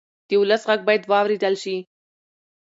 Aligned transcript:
د 0.27 0.29
ولس 0.41 0.63
غږ 0.69 0.79
باید 0.87 1.03
واورېدل 1.11 1.55
شي 1.63 1.77